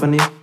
[0.00, 0.35] company.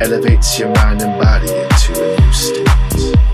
[0.00, 3.25] elevates your mind and body into a new state.